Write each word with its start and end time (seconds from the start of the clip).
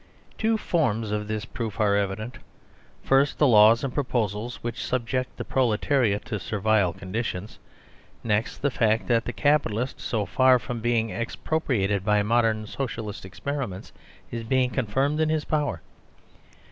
Two 0.35 0.57
forms 0.57 1.11
of 1.11 1.27
this 1.27 1.45
proof 1.45 1.79
are 1.79 1.95
evident: 1.95 2.39
first, 3.03 3.37
the 3.37 3.45
laws 3.45 3.83
and 3.83 3.93
proposals 3.93 4.55
which 4.63 4.83
subject 4.83 5.37
the 5.37 5.45
Proletariat 5.45 6.25
to 6.25 6.39
Servile 6.39 6.91
conditions; 6.91 7.59
next, 8.23 8.63
the 8.63 8.71
fact 8.71 9.05
that 9.05 9.25
the 9.25 9.31
Capitalist, 9.47 9.99
so 10.01 10.25
far 10.25 10.57
from 10.57 10.79
being 10.79 11.11
expropriated 11.11 12.03
by 12.03 12.23
modern" 12.23 12.65
Socialist" 12.65 13.23
ex 13.27 13.39
periments, 13.39 13.91
is 14.31 14.43
being 14.43 14.71
confirmed 14.71 15.19
in 15.19 15.29
his 15.29 15.45
power. 15.45 15.83